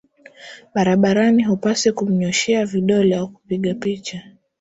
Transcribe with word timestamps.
barabarani 0.75 1.43
hupaswi 1.43 1.91
kumnyooshea 1.91 2.65
vidole 2.65 3.15
au 3.15 3.27
kupiga 3.27 3.73
picha 3.73 4.19